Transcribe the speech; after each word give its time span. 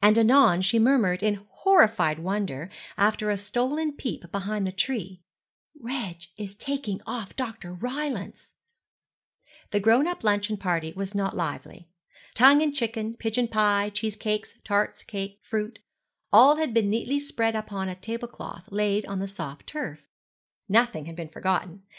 And 0.00 0.16
anon 0.16 0.62
she 0.62 0.78
murmured 0.78 1.22
in 1.22 1.46
horrified 1.50 2.20
wonder, 2.20 2.70
after 2.96 3.28
a 3.30 3.36
stolen 3.36 3.92
peep 3.92 4.32
behind 4.32 4.66
the 4.66 4.72
tree, 4.72 5.20
'Reg 5.78 6.22
is 6.38 6.54
taking 6.54 7.02
off 7.06 7.36
Dr. 7.36 7.74
Rylance.' 7.74 8.54
The 9.70 9.78
grown 9.80 10.06
up 10.06 10.24
luncheon 10.24 10.56
party 10.56 10.94
was 10.94 11.14
not 11.14 11.36
lively. 11.36 11.86
Tongue 12.34 12.62
and 12.62 12.74
chicken, 12.74 13.12
pigeon 13.14 13.46
pie, 13.46 13.90
cheese 13.90 14.16
cakes, 14.16 14.54
tarts, 14.64 15.02
cake, 15.04 15.38
fruit 15.42 15.80
all 16.32 16.56
had 16.56 16.72
been 16.72 16.88
neatly 16.88 17.20
spread 17.20 17.54
upon 17.54 17.90
a 17.90 17.94
tablecloth 17.94 18.64
laid 18.70 19.04
on 19.04 19.18
the 19.18 19.28
soft 19.28 19.66
turf. 19.66 20.00
Nothing 20.66 21.04
had 21.04 21.14
been 21.14 21.28
forgotten. 21.28 21.82